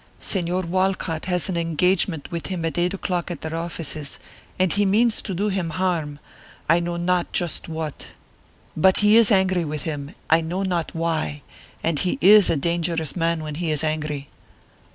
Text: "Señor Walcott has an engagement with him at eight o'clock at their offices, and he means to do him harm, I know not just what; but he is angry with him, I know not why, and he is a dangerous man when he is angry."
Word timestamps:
"Señor 0.19 0.65
Walcott 0.65 1.25
has 1.25 1.47
an 1.47 1.55
engagement 1.55 2.31
with 2.31 2.47
him 2.47 2.65
at 2.65 2.75
eight 2.79 2.91
o'clock 2.95 3.29
at 3.29 3.41
their 3.41 3.55
offices, 3.55 4.17
and 4.57 4.73
he 4.73 4.83
means 4.83 5.21
to 5.21 5.35
do 5.35 5.49
him 5.49 5.69
harm, 5.69 6.17
I 6.67 6.79
know 6.79 6.97
not 6.97 7.31
just 7.31 7.69
what; 7.69 8.07
but 8.75 9.01
he 9.05 9.15
is 9.15 9.29
angry 9.31 9.63
with 9.63 9.83
him, 9.83 10.15
I 10.27 10.41
know 10.41 10.63
not 10.63 10.95
why, 10.95 11.43
and 11.83 11.99
he 11.99 12.17
is 12.19 12.49
a 12.49 12.57
dangerous 12.57 13.15
man 13.15 13.43
when 13.43 13.53
he 13.53 13.69
is 13.69 13.83
angry." 13.83 14.29